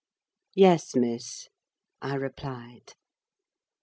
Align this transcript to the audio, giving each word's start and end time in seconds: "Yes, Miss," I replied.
"Yes, 0.55 0.95
Miss," 0.95 1.47
I 2.01 2.15
replied. 2.15 2.95